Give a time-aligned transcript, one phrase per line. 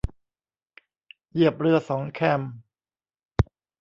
[1.31, 2.41] เหยียบเรือสองแคม